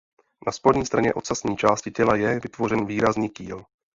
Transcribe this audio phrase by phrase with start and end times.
[0.45, 3.63] Na spodní straně ocasní části těla je vytvořen výrazný kýl.